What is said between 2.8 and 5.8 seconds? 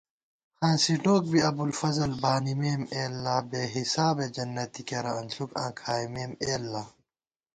اے اللہ * بے حسابے جنتی کېرہ انݪُوک آں